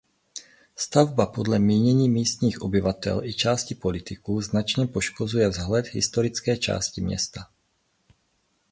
Stavba 0.75 1.25
podle 1.25 1.59
mínění 1.59 2.09
místních 2.09 2.61
obyvatel 2.61 3.21
i 3.23 3.33
části 3.33 3.75
politiků 3.75 4.41
značně 4.41 4.87
poškozuje 4.87 5.49
vzhled 5.49 5.85
historické 5.87 6.57
části 6.57 7.01
města. 7.01 7.47